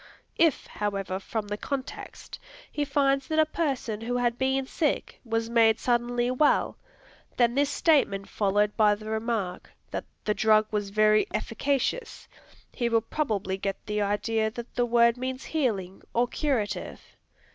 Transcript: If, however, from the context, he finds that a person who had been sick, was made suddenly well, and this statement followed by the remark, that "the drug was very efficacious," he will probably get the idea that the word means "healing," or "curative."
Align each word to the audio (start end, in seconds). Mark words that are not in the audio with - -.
If, 0.39 0.65
however, 0.65 1.19
from 1.19 1.47
the 1.47 1.57
context, 1.57 2.39
he 2.71 2.83
finds 2.83 3.27
that 3.27 3.37
a 3.37 3.45
person 3.45 4.01
who 4.01 4.17
had 4.17 4.35
been 4.39 4.65
sick, 4.65 5.19
was 5.23 5.47
made 5.47 5.77
suddenly 5.79 6.31
well, 6.31 6.75
and 7.37 7.55
this 7.55 7.69
statement 7.69 8.27
followed 8.27 8.75
by 8.75 8.95
the 8.95 9.11
remark, 9.11 9.69
that 9.91 10.05
"the 10.25 10.33
drug 10.33 10.65
was 10.71 10.89
very 10.89 11.27
efficacious," 11.35 12.27
he 12.73 12.89
will 12.89 13.01
probably 13.01 13.57
get 13.59 13.77
the 13.85 14.01
idea 14.01 14.49
that 14.49 14.73
the 14.73 14.87
word 14.87 15.17
means 15.17 15.43
"healing," 15.45 16.01
or 16.15 16.27
"curative." 16.27 16.99